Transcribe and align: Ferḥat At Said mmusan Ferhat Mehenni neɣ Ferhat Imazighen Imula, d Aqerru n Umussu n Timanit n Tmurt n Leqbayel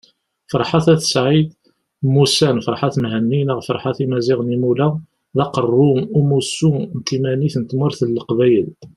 Ferḥat 0.51 0.85
At 0.93 1.03
Said 1.11 1.49
mmusan 2.05 2.57
Ferhat 2.65 2.95
Mehenni 3.03 3.41
neɣ 3.43 3.57
Ferhat 3.67 3.97
Imazighen 4.05 4.53
Imula, 4.55 4.87
d 5.37 5.37
Aqerru 5.45 5.89
n 5.99 6.09
Umussu 6.19 6.71
n 6.97 6.99
Timanit 7.07 7.55
n 7.57 7.63
Tmurt 7.63 7.99
n 8.03 8.13
Leqbayel 8.17 8.69